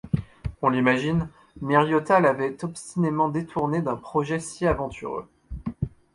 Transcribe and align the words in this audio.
On 0.63 0.69
l’imagine, 0.69 1.29
Miriota 1.61 2.19
l’avait 2.19 2.63
obstinément 2.65 3.29
détourné 3.29 3.83
d’un 3.83 3.97
projet 3.97 4.39
si 4.39 4.65
aventureux. 4.65 5.27